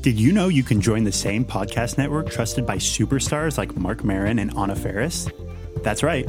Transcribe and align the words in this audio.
Did 0.00 0.20
you 0.20 0.30
know 0.30 0.46
you 0.46 0.62
can 0.62 0.80
join 0.80 1.02
the 1.02 1.10
same 1.10 1.44
podcast 1.44 1.98
network 1.98 2.30
trusted 2.30 2.64
by 2.64 2.76
superstars 2.76 3.58
like 3.58 3.76
Marc 3.76 4.04
Maron 4.04 4.38
and 4.38 4.56
Anna 4.56 4.76
Faris? 4.76 5.28
That's 5.82 6.04
right. 6.04 6.24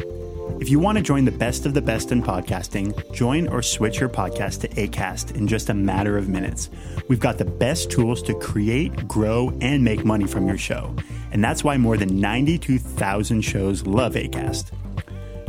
If 0.60 0.70
you 0.70 0.79
want 0.79 0.97
to 0.97 1.04
join 1.04 1.23
the 1.23 1.31
best 1.31 1.68
of 1.68 1.76
the 1.76 1.82
best 1.82 2.12
in 2.12 2.24
podcasting, 2.24 3.13
join 3.13 3.47
or 3.47 3.62
switch 3.62 4.00
your 4.00 4.10
podcast 4.10 4.62
to 4.62 4.70
ACAST 4.70 5.36
in 5.36 5.47
just 5.47 5.70
a 5.70 5.76
matter 5.76 6.18
of 6.18 6.28
minutes. 6.28 6.71
We've 7.08 7.20
got 7.20 7.38
the 7.38 7.46
best 7.46 7.92
tools 7.92 8.24
to 8.24 8.34
create, 8.40 9.07
grow, 9.07 9.55
and 9.61 9.83
make 9.83 10.04
money 10.04 10.25
from 10.25 10.47
your 10.47 10.57
show. 10.57 10.95
And 11.31 11.43
that's 11.43 11.63
why 11.63 11.77
more 11.77 11.95
than 11.95 12.20
92,000 12.20 13.41
shows 13.41 13.86
love 13.86 14.15
ACAST. 14.15 14.71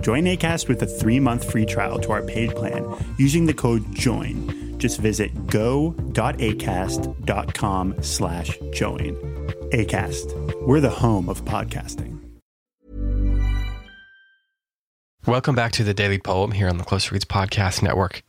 Join 0.02 0.24
ACAST 0.24 0.68
with 0.68 0.82
a 0.82 0.86
three 0.86 1.20
month 1.20 1.50
free 1.50 1.64
trial 1.64 1.98
to 2.00 2.12
our 2.12 2.22
paid 2.22 2.50
plan 2.54 2.86
using 3.16 3.46
the 3.46 3.54
code 3.54 3.94
JOIN. 3.94 4.69
Just 4.80 4.98
visit 4.98 5.46
go.acast.com 5.46 6.02
slash 8.02 8.58
join. 8.72 9.14
ACAST, 9.72 10.66
we're 10.66 10.80
the 10.80 10.90
home 10.90 11.28
of 11.28 11.44
podcasting. 11.44 12.18
Welcome 15.26 15.54
back 15.54 15.72
to 15.72 15.84
the 15.84 15.92
Daily 15.92 16.18
Poem 16.18 16.52
here 16.52 16.66
on 16.68 16.78
the 16.78 16.84
Close 16.84 17.12
Reads 17.12 17.26
Podcast 17.26 17.82
Network. 17.82 18.24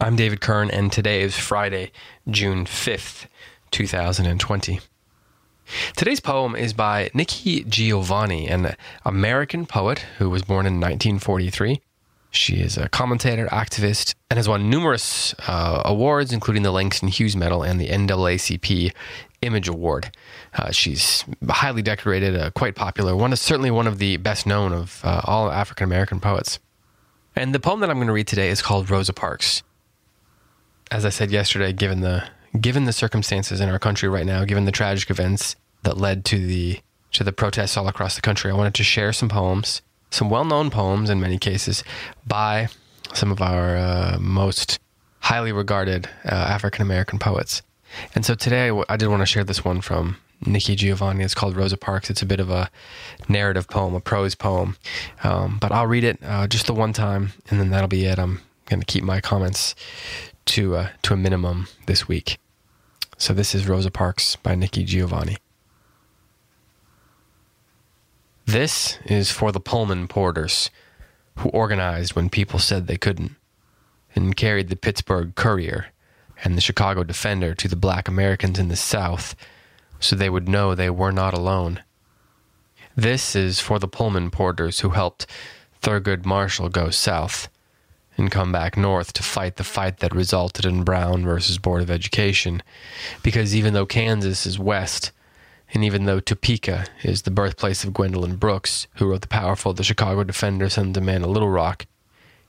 I'm 0.00 0.16
David 0.16 0.40
Kern, 0.40 0.70
and 0.70 0.90
today 0.90 1.20
is 1.20 1.36
Friday, 1.36 1.92
June 2.28 2.64
5th, 2.64 3.26
2020. 3.70 4.80
Today's 5.96 6.20
poem 6.20 6.56
is 6.56 6.72
by 6.72 7.10
Nikki 7.12 7.64
Giovanni, 7.64 8.48
an 8.48 8.74
American 9.04 9.66
poet 9.66 9.98
who 10.16 10.30
was 10.30 10.42
born 10.42 10.64
in 10.64 10.80
1943. 10.80 11.82
She 12.30 12.60
is 12.60 12.78
a 12.78 12.88
commentator, 12.88 13.46
activist, 13.48 14.14
and 14.30 14.38
has 14.38 14.48
won 14.48 14.70
numerous 14.70 15.34
uh, 15.48 15.82
awards, 15.84 16.32
including 16.32 16.62
the 16.62 16.70
Langston 16.70 17.08
Hughes 17.08 17.34
Medal 17.34 17.62
and 17.64 17.80
the 17.80 17.88
NAACP 17.88 18.92
Image 19.42 19.68
Award. 19.68 20.14
Uh, 20.54 20.70
she's 20.70 21.24
highly 21.48 21.82
decorated, 21.82 22.36
uh, 22.36 22.50
quite 22.50 22.76
popular. 22.76 23.16
One 23.16 23.32
is 23.32 23.40
certainly 23.40 23.70
one 23.70 23.86
of 23.86 23.98
the 23.98 24.16
best 24.18 24.46
known 24.46 24.72
of 24.72 25.00
uh, 25.04 25.22
all 25.24 25.50
African 25.50 25.84
American 25.84 26.20
poets. 26.20 26.60
And 27.34 27.54
the 27.54 27.60
poem 27.60 27.80
that 27.80 27.90
I'm 27.90 27.96
going 27.96 28.08
to 28.08 28.12
read 28.12 28.26
today 28.26 28.50
is 28.50 28.62
called 28.62 28.90
Rosa 28.90 29.12
Parks. 29.12 29.62
As 30.90 31.04
I 31.04 31.08
said 31.08 31.30
yesterday, 31.30 31.72
given 31.72 32.00
the 32.00 32.24
given 32.60 32.84
the 32.84 32.92
circumstances 32.92 33.60
in 33.60 33.68
our 33.68 33.78
country 33.78 34.08
right 34.08 34.26
now, 34.26 34.44
given 34.44 34.64
the 34.64 34.72
tragic 34.72 35.10
events 35.10 35.56
that 35.82 35.96
led 35.96 36.24
to 36.26 36.46
the 36.46 36.80
to 37.12 37.24
the 37.24 37.32
protests 37.32 37.76
all 37.76 37.88
across 37.88 38.14
the 38.14 38.20
country, 38.20 38.50
I 38.50 38.54
wanted 38.54 38.74
to 38.74 38.84
share 38.84 39.12
some 39.12 39.28
poems, 39.28 39.82
some 40.10 40.30
well-known 40.30 40.70
poems 40.70 41.10
in 41.10 41.20
many 41.20 41.38
cases, 41.38 41.84
by 42.26 42.68
some 43.14 43.30
of 43.32 43.40
our 43.40 43.76
uh, 43.76 44.18
most 44.20 44.78
highly 45.20 45.52
regarded 45.52 46.08
uh, 46.24 46.34
African 46.34 46.82
American 46.82 47.18
poets. 47.18 47.62
And 48.14 48.24
so 48.24 48.34
today 48.34 48.70
I 48.88 48.96
did 48.96 49.08
want 49.08 49.22
to 49.22 49.26
share 49.26 49.44
this 49.44 49.64
one 49.64 49.80
from 49.80 50.16
Nikki 50.46 50.74
Giovanni. 50.76 51.24
It's 51.24 51.34
called 51.34 51.56
Rosa 51.56 51.76
Parks. 51.76 52.08
It's 52.08 52.22
a 52.22 52.26
bit 52.26 52.40
of 52.40 52.50
a 52.50 52.70
narrative 53.28 53.68
poem, 53.68 53.94
a 53.94 54.00
prose 54.00 54.34
poem. 54.34 54.76
Um, 55.22 55.58
but 55.60 55.72
I'll 55.72 55.86
read 55.86 56.04
it 56.04 56.18
uh, 56.22 56.46
just 56.46 56.66
the 56.66 56.74
one 56.74 56.92
time, 56.92 57.32
and 57.48 57.60
then 57.60 57.70
that'll 57.70 57.88
be 57.88 58.06
it. 58.06 58.18
I'm 58.18 58.40
going 58.66 58.80
to 58.80 58.86
keep 58.86 59.04
my 59.04 59.20
comments 59.20 59.74
to, 60.46 60.76
uh, 60.76 60.88
to 61.02 61.14
a 61.14 61.16
minimum 61.16 61.66
this 61.86 62.08
week. 62.08 62.38
So 63.18 63.34
this 63.34 63.54
is 63.54 63.68
Rosa 63.68 63.90
Parks 63.90 64.36
by 64.36 64.54
Nikki 64.54 64.84
Giovanni. 64.84 65.36
This 68.50 68.98
is 69.04 69.30
for 69.30 69.52
the 69.52 69.60
Pullman 69.60 70.08
porters 70.08 70.72
who 71.36 71.50
organized 71.50 72.16
when 72.16 72.28
people 72.28 72.58
said 72.58 72.88
they 72.88 72.96
couldn't 72.96 73.36
and 74.16 74.36
carried 74.36 74.68
the 74.70 74.74
Pittsburgh 74.74 75.36
Courier 75.36 75.92
and 76.42 76.56
the 76.56 76.60
Chicago 76.60 77.04
Defender 77.04 77.54
to 77.54 77.68
the 77.68 77.76
black 77.76 78.08
Americans 78.08 78.58
in 78.58 78.66
the 78.66 78.74
South 78.74 79.36
so 80.00 80.16
they 80.16 80.28
would 80.28 80.48
know 80.48 80.74
they 80.74 80.90
were 80.90 81.12
not 81.12 81.32
alone. 81.32 81.84
This 82.96 83.36
is 83.36 83.60
for 83.60 83.78
the 83.78 83.86
Pullman 83.86 84.32
porters 84.32 84.80
who 84.80 84.88
helped 84.88 85.28
Thurgood 85.80 86.26
Marshall 86.26 86.70
go 86.70 86.90
south 86.90 87.48
and 88.16 88.32
come 88.32 88.50
back 88.50 88.76
north 88.76 89.12
to 89.12 89.22
fight 89.22 89.58
the 89.58 89.62
fight 89.62 89.98
that 89.98 90.12
resulted 90.12 90.64
in 90.64 90.82
Brown 90.82 91.24
versus 91.24 91.58
Board 91.58 91.82
of 91.82 91.90
Education. 91.90 92.64
Because 93.22 93.54
even 93.54 93.74
though 93.74 93.86
Kansas 93.86 94.44
is 94.44 94.58
west, 94.58 95.12
and 95.72 95.84
even 95.84 96.04
though 96.04 96.20
Topeka 96.20 96.86
is 97.02 97.22
the 97.22 97.30
birthplace 97.30 97.84
of 97.84 97.92
Gwendolyn 97.94 98.36
Brooks, 98.36 98.86
who 98.96 99.08
wrote 99.08 99.20
the 99.20 99.28
powerful 99.28 99.72
The 99.72 99.84
Chicago 99.84 100.24
Defender 100.24 100.68
Sends 100.68 100.98
a 100.98 101.00
Man 101.00 101.20
to 101.20 101.28
Little 101.28 101.50
Rock, 101.50 101.86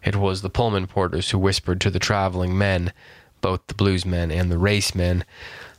it 0.04 0.16
was 0.16 0.42
the 0.42 0.50
Pullman 0.50 0.88
porters 0.88 1.30
who 1.30 1.38
whispered 1.38 1.80
to 1.82 1.92
the 1.92 2.00
traveling 2.00 2.58
men 2.58 2.92
both 3.42 3.66
the 3.68 3.74
bluesmen 3.74 4.32
and 4.32 4.52
the 4.52 4.58
race 4.58 4.96
men, 4.96 5.26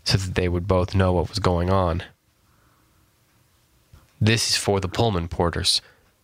so 0.04 0.18
that 0.18 0.34
they 0.34 0.48
would 0.48 0.66
both 0.66 0.94
know 0.94 1.12
what 1.12 1.28
was 1.28 1.38
going 1.38 1.70
on. 1.70 2.02
This 4.20 4.50
is 4.50 4.56
for 4.56 4.80
the 4.80 4.88
Pullman 4.88 5.28
porters, 5.28 5.80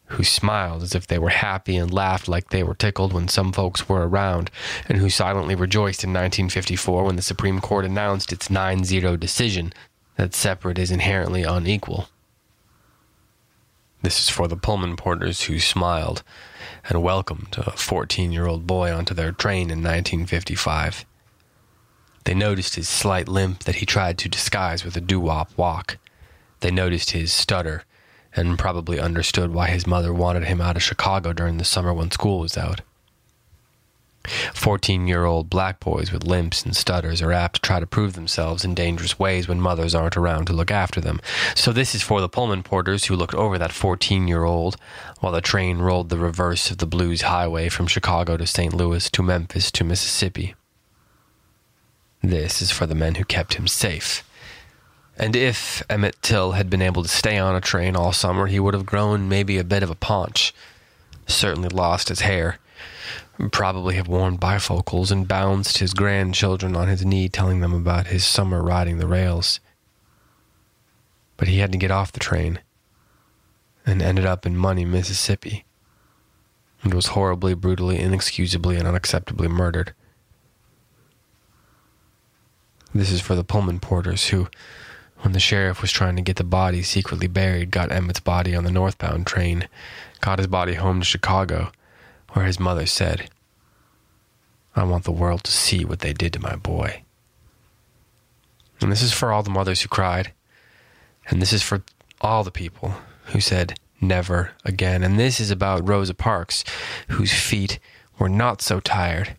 who 0.06 0.24
smiled 0.24 0.82
as 0.82 0.94
if 0.94 1.06
they 1.06 1.18
were 1.18 1.28
happy 1.28 1.76
and 1.76 1.92
laughed 1.92 2.28
like 2.28 2.50
they 2.50 2.62
were 2.62 2.74
tickled 2.74 3.12
when 3.12 3.28
some 3.28 3.52
folks 3.52 3.88
were 3.88 4.06
around, 4.06 4.50
and 4.88 4.98
who 4.98 5.10
silently 5.10 5.54
rejoiced 5.54 6.02
in 6.02 6.10
1954 6.10 7.04
when 7.04 7.16
the 7.16 7.22
Supreme 7.22 7.60
Court 7.60 7.84
announced 7.84 8.32
its 8.32 8.50
9 8.50 8.84
0 8.84 9.16
decision 9.16 9.72
that 10.18 10.34
separate 10.34 10.78
is 10.78 10.90
inherently 10.90 11.44
unequal. 11.44 12.08
This 14.02 14.18
is 14.18 14.28
for 14.28 14.48
the 14.48 14.56
Pullman 14.56 14.96
porters 14.96 15.42
who 15.42 15.60
smiled 15.60 16.24
and 16.88 17.02
welcomed 17.02 17.56
a 17.56 17.70
14 17.70 18.32
year 18.32 18.46
old 18.46 18.66
boy 18.66 18.92
onto 18.92 19.14
their 19.14 19.32
train 19.32 19.70
in 19.70 19.78
1955. 19.78 21.06
They 22.24 22.34
noticed 22.34 22.74
his 22.74 22.88
slight 22.88 23.28
limp 23.28 23.60
that 23.60 23.76
he 23.76 23.86
tried 23.86 24.18
to 24.18 24.28
disguise 24.28 24.84
with 24.84 24.96
a 24.96 25.00
doo 25.00 25.20
wop 25.20 25.56
walk. 25.56 25.98
They 26.60 26.72
noticed 26.72 27.12
his 27.12 27.32
stutter 27.32 27.84
and 28.34 28.58
probably 28.58 28.98
understood 28.98 29.54
why 29.54 29.68
his 29.68 29.86
mother 29.86 30.12
wanted 30.12 30.44
him 30.44 30.60
out 30.60 30.76
of 30.76 30.82
Chicago 30.82 31.32
during 31.32 31.58
the 31.58 31.64
summer 31.64 31.94
when 31.94 32.10
school 32.10 32.40
was 32.40 32.58
out. 32.58 32.80
Fourteen 34.54 35.08
year 35.08 35.24
old 35.24 35.50
black 35.50 35.80
boys 35.80 36.12
with 36.12 36.24
limps 36.24 36.64
and 36.64 36.76
stutters 36.76 37.22
are 37.22 37.32
apt 37.32 37.56
to 37.56 37.62
try 37.62 37.80
to 37.80 37.86
prove 37.86 38.14
themselves 38.14 38.64
in 38.64 38.74
dangerous 38.74 39.18
ways 39.18 39.48
when 39.48 39.60
mothers 39.60 39.94
aren't 39.94 40.16
around 40.16 40.46
to 40.46 40.52
look 40.52 40.70
after 40.70 41.00
them. 41.00 41.20
So, 41.54 41.72
this 41.72 41.94
is 41.94 42.02
for 42.02 42.20
the 42.20 42.28
Pullman 42.28 42.62
porters 42.62 43.06
who 43.06 43.16
looked 43.16 43.34
over 43.34 43.58
that 43.58 43.72
fourteen 43.72 44.28
year 44.28 44.44
old 44.44 44.76
while 45.20 45.32
the 45.32 45.40
train 45.40 45.78
rolled 45.78 46.08
the 46.08 46.18
reverse 46.18 46.70
of 46.70 46.78
the 46.78 46.86
Blues 46.86 47.22
Highway 47.22 47.68
from 47.68 47.86
Chicago 47.86 48.36
to 48.36 48.46
St. 48.46 48.72
Louis 48.74 49.10
to 49.10 49.22
Memphis 49.22 49.70
to 49.72 49.84
Mississippi. 49.84 50.54
This 52.22 52.60
is 52.60 52.70
for 52.70 52.86
the 52.86 52.94
men 52.94 53.16
who 53.16 53.24
kept 53.24 53.54
him 53.54 53.68
safe. 53.68 54.24
And 55.16 55.34
if 55.34 55.82
Emmett 55.90 56.16
Till 56.22 56.52
had 56.52 56.70
been 56.70 56.82
able 56.82 57.02
to 57.02 57.08
stay 57.08 57.38
on 57.38 57.56
a 57.56 57.60
train 57.60 57.96
all 57.96 58.12
summer, 58.12 58.46
he 58.46 58.60
would 58.60 58.74
have 58.74 58.86
grown 58.86 59.28
maybe 59.28 59.58
a 59.58 59.64
bit 59.64 59.82
of 59.82 59.90
a 59.90 59.96
paunch, 59.96 60.54
certainly 61.26 61.68
lost 61.68 62.08
his 62.08 62.20
hair, 62.20 62.58
probably 63.52 63.94
have 63.94 64.08
worn 64.08 64.36
bifocals 64.36 65.12
and 65.12 65.28
bounced 65.28 65.78
his 65.78 65.94
grandchildren 65.94 66.74
on 66.74 66.88
his 66.88 67.04
knee, 67.04 67.28
telling 67.28 67.60
them 67.60 67.72
about 67.72 68.08
his 68.08 68.24
summer 68.24 68.62
riding 68.62 68.98
the 68.98 69.06
rails. 69.06 69.60
But 71.36 71.46
he 71.46 71.58
had 71.58 71.70
to 71.70 71.78
get 71.78 71.92
off 71.92 72.10
the 72.10 72.18
train 72.18 72.60
and 73.86 74.02
ended 74.02 74.26
up 74.26 74.44
in 74.44 74.56
Money, 74.56 74.84
Mississippi, 74.84 75.64
and 76.82 76.92
was 76.92 77.06
horribly, 77.08 77.54
brutally, 77.54 77.98
inexcusably, 78.00 78.76
and 78.76 78.88
unacceptably 78.88 79.48
murdered. 79.48 79.94
This 82.92 83.12
is 83.12 83.20
for 83.20 83.36
the 83.36 83.44
Pullman 83.44 83.78
porters 83.78 84.28
who, 84.28 84.48
when 85.20 85.32
the 85.32 85.40
sheriff 85.40 85.80
was 85.80 85.92
trying 85.92 86.16
to 86.16 86.22
get 86.22 86.36
the 86.36 86.44
body 86.44 86.82
secretly 86.82 87.28
buried, 87.28 87.70
got 87.70 87.92
Emmett's 87.92 88.20
body 88.20 88.54
on 88.54 88.64
the 88.64 88.70
northbound 88.70 89.26
train, 89.26 89.68
got 90.20 90.38
his 90.38 90.48
body 90.48 90.74
home 90.74 91.00
to 91.00 91.06
Chicago, 91.06 91.70
where 92.38 92.46
his 92.46 92.60
mother 92.60 92.86
said, 92.86 93.28
I 94.76 94.84
want 94.84 95.02
the 95.02 95.10
world 95.10 95.42
to 95.42 95.50
see 95.50 95.84
what 95.84 95.98
they 95.98 96.12
did 96.12 96.32
to 96.34 96.40
my 96.40 96.54
boy. 96.54 97.02
And 98.80 98.92
this 98.92 99.02
is 99.02 99.12
for 99.12 99.32
all 99.32 99.42
the 99.42 99.50
mothers 99.50 99.82
who 99.82 99.88
cried. 99.88 100.32
And 101.26 101.42
this 101.42 101.52
is 101.52 101.64
for 101.64 101.82
all 102.20 102.44
the 102.44 102.52
people 102.52 102.94
who 103.32 103.40
said, 103.40 103.76
never 104.00 104.52
again. 104.64 105.02
And 105.02 105.18
this 105.18 105.40
is 105.40 105.50
about 105.50 105.88
Rosa 105.88 106.14
Parks, 106.14 106.62
whose 107.08 107.32
feet 107.32 107.80
were 108.20 108.28
not 108.28 108.62
so 108.62 108.78
tired 108.78 109.36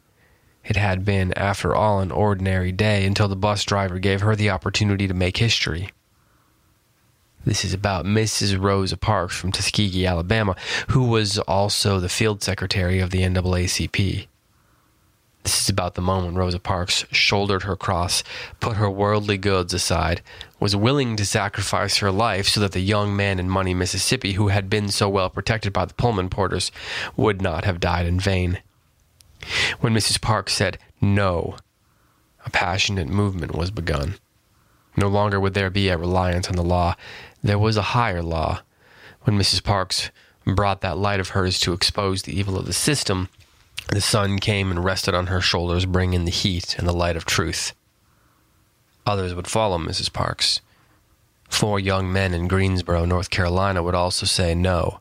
it 0.65 0.75
had 0.75 1.05
been, 1.05 1.31
after 1.37 1.73
all, 1.73 2.01
an 2.01 2.11
ordinary 2.11 2.73
day 2.73 3.05
until 3.05 3.29
the 3.29 3.37
bus 3.37 3.63
driver 3.63 3.97
gave 3.97 4.19
her 4.19 4.35
the 4.35 4.49
opportunity 4.49 5.07
to 5.07 5.13
make 5.13 5.37
history. 5.37 5.89
This 7.45 7.63
is 7.63 7.73
about 7.73 8.05
Mrs. 8.05 8.61
Rosa 8.61 8.97
Parks 8.97 9.35
from 9.35 9.51
Tuskegee, 9.51 10.05
Alabama, 10.05 10.55
who 10.89 11.05
was 11.05 11.39
also 11.39 11.99
the 11.99 12.09
field 12.09 12.43
secretary 12.43 12.99
of 12.99 13.11
the 13.11 13.21
NAACP. 13.21 14.27
This 15.43 15.61
is 15.61 15.69
about 15.69 15.95
the 15.95 16.01
moment 16.01 16.35
Rosa 16.35 16.59
Parks 16.59 17.05
shouldered 17.11 17.63
her 17.63 17.77
cross, 17.77 18.23
put 18.59 18.75
her 18.75 18.89
worldly 18.89 19.37
goods 19.37 19.73
aside, 19.73 20.21
was 20.59 20.75
willing 20.75 21.15
to 21.15 21.25
sacrifice 21.25 21.97
her 21.97 22.11
life 22.11 22.49
so 22.49 22.59
that 22.59 22.73
the 22.73 22.81
young 22.81 23.15
man 23.15 23.39
in 23.39 23.49
Money, 23.49 23.73
Mississippi, 23.73 24.33
who 24.33 24.49
had 24.49 24.69
been 24.69 24.89
so 24.89 25.07
well 25.07 25.29
protected 25.29 25.71
by 25.71 25.85
the 25.85 25.93
Pullman 25.93 26.29
porters, 26.29 26.73
would 27.15 27.41
not 27.41 27.63
have 27.63 27.79
died 27.79 28.05
in 28.05 28.19
vain. 28.19 28.61
When 29.79 29.93
Mrs. 29.93 30.19
Parks 30.21 30.53
said 30.53 30.77
no, 30.99 31.55
a 32.45 32.49
passionate 32.49 33.07
movement 33.07 33.55
was 33.55 33.71
begun. 33.71 34.15
No 34.99 35.07
longer 35.07 35.39
would 35.39 35.53
there 35.53 35.69
be 35.69 35.87
a 35.87 35.97
reliance 35.97 36.49
on 36.49 36.57
the 36.57 36.61
law. 36.61 36.93
There 37.41 37.57
was 37.57 37.77
a 37.77 37.93
higher 37.95 38.21
law. 38.21 38.63
When 39.21 39.39
Mrs. 39.39 39.63
Parks 39.63 40.11
brought 40.45 40.81
that 40.81 40.97
light 40.97 41.21
of 41.21 41.29
hers 41.29 41.57
to 41.61 41.71
expose 41.71 42.23
the 42.23 42.37
evil 42.37 42.57
of 42.57 42.65
the 42.65 42.73
system, 42.73 43.29
the 43.93 44.01
sun 44.01 44.39
came 44.39 44.69
and 44.69 44.83
rested 44.83 45.15
on 45.15 45.27
her 45.27 45.39
shoulders, 45.39 45.85
bringing 45.85 46.25
the 46.25 46.31
heat 46.31 46.77
and 46.77 46.85
the 46.85 46.91
light 46.91 47.15
of 47.15 47.23
truth. 47.23 47.71
Others 49.05 49.33
would 49.35 49.47
follow 49.47 49.77
Mrs. 49.77 50.11
Parks. 50.11 50.59
Four 51.47 51.79
young 51.79 52.11
men 52.11 52.33
in 52.33 52.49
Greensboro, 52.49 53.05
North 53.05 53.29
Carolina, 53.29 53.81
would 53.81 53.95
also 53.95 54.25
say 54.25 54.53
no. 54.53 54.99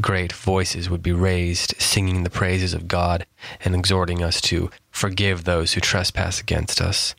Great 0.00 0.32
voices 0.32 0.88
would 0.88 1.02
be 1.02 1.12
raised, 1.12 1.74
singing 1.78 2.24
the 2.24 2.30
praises 2.30 2.72
of 2.72 2.88
God 2.88 3.26
and 3.62 3.74
exhorting 3.74 4.22
us 4.22 4.40
to 4.40 4.70
forgive 4.90 5.44
those 5.44 5.74
who 5.74 5.82
trespass 5.82 6.40
against 6.40 6.80
us. 6.80 7.14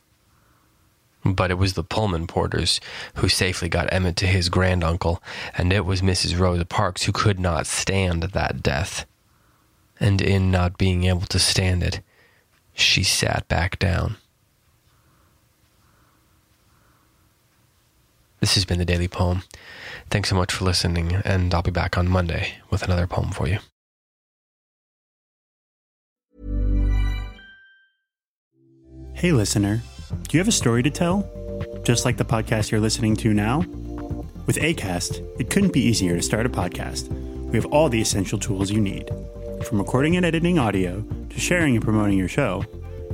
But 1.24 1.50
it 1.50 1.58
was 1.58 1.74
the 1.74 1.84
Pullman 1.84 2.26
porters 2.26 2.80
who 3.16 3.28
safely 3.28 3.68
got 3.68 3.92
Emmett 3.92 4.16
to 4.16 4.26
his 4.26 4.48
granduncle, 4.48 5.22
and 5.56 5.72
it 5.72 5.84
was 5.84 6.00
Mrs. 6.00 6.38
Rosa 6.38 6.64
Parks 6.64 7.02
who 7.02 7.12
could 7.12 7.38
not 7.38 7.66
stand 7.66 8.22
that 8.22 8.62
death. 8.62 9.04
And 9.98 10.22
in 10.22 10.50
not 10.50 10.78
being 10.78 11.04
able 11.04 11.26
to 11.26 11.38
stand 11.38 11.82
it, 11.82 12.00
she 12.72 13.02
sat 13.02 13.46
back 13.48 13.78
down. 13.78 14.16
This 18.40 18.54
has 18.54 18.64
been 18.64 18.78
the 18.78 18.86
Daily 18.86 19.08
Poem. 19.08 19.42
Thanks 20.08 20.30
so 20.30 20.34
much 20.34 20.52
for 20.52 20.64
listening, 20.64 21.16
and 21.24 21.52
I'll 21.52 21.62
be 21.62 21.70
back 21.70 21.98
on 21.98 22.08
Monday 22.08 22.54
with 22.70 22.82
another 22.82 23.06
poem 23.06 23.30
for 23.30 23.46
you. 23.46 23.58
Hey, 29.12 29.32
listener, 29.32 29.82
do 30.10 30.36
you 30.36 30.40
have 30.40 30.48
a 30.48 30.52
story 30.52 30.82
to 30.82 30.90
tell? 30.90 31.28
Just 31.84 32.04
like 32.04 32.16
the 32.16 32.24
podcast 32.24 32.70
you're 32.70 32.80
listening 32.80 33.14
to 33.16 33.32
now? 33.32 33.60
With 34.46 34.56
ACAST, 34.56 35.40
it 35.40 35.50
couldn't 35.50 35.72
be 35.72 35.80
easier 35.80 36.16
to 36.16 36.22
start 36.22 36.46
a 36.46 36.48
podcast. 36.48 37.08
We 37.50 37.56
have 37.56 37.66
all 37.66 37.88
the 37.88 38.00
essential 38.00 38.38
tools 38.38 38.70
you 38.70 38.80
need. 38.80 39.08
From 39.64 39.78
recording 39.78 40.16
and 40.16 40.26
editing 40.26 40.58
audio 40.58 41.02
to 41.02 41.40
sharing 41.40 41.76
and 41.76 41.84
promoting 41.84 42.18
your 42.18 42.28
show, 42.28 42.64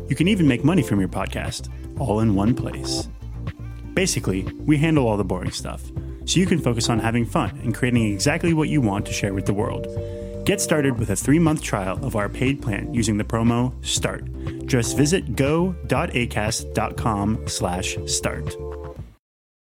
you 0.08 0.16
can 0.16 0.28
even 0.28 0.48
make 0.48 0.64
money 0.64 0.82
from 0.82 1.00
your 1.00 1.08
podcast, 1.08 1.68
all 1.98 2.20
in 2.20 2.34
one 2.34 2.54
place. 2.54 3.08
Basically, 3.92 4.44
we 4.64 4.78
handle 4.78 5.06
all 5.06 5.16
the 5.16 5.24
boring 5.24 5.50
stuff, 5.50 5.82
so 6.24 6.40
you 6.40 6.46
can 6.46 6.60
focus 6.60 6.88
on 6.88 6.98
having 6.98 7.26
fun 7.26 7.58
and 7.62 7.74
creating 7.74 8.12
exactly 8.12 8.54
what 8.54 8.68
you 8.68 8.80
want 8.80 9.04
to 9.06 9.12
share 9.12 9.34
with 9.34 9.46
the 9.46 9.54
world. 9.54 9.86
Get 10.46 10.60
started 10.60 10.96
with 10.96 11.10
a 11.10 11.16
three-month 11.16 11.60
trial 11.60 11.98
of 12.06 12.14
our 12.14 12.28
paid 12.28 12.62
plan 12.62 12.94
using 12.94 13.18
the 13.18 13.24
promo 13.24 13.72
START. 13.84 14.30
Just 14.66 14.96
visit 14.96 15.34
go.acast.com 15.34 17.48
slash 17.48 17.98
start. 18.06 18.56